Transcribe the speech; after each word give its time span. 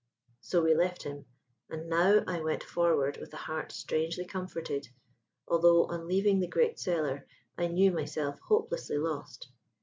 So 0.39 0.63
we 0.63 0.73
left 0.73 1.03
him, 1.03 1.25
and 1.69 1.87
now 1.87 2.23
I 2.25 2.41
went 2.41 2.63
forward 2.63 3.17
with 3.17 3.31
a 3.33 3.37
heart 3.37 3.71
strangely 3.71 4.25
comforted, 4.25 4.87
although 5.47 5.85
on 5.85 6.07
leaving 6.07 6.39
the 6.39 6.47
great 6.47 6.79
cellar 6.79 7.27
I 7.55 7.67
knew 7.67 7.91
myself 7.91 8.39
hopelessly 8.39 8.97
lost. 8.97 9.49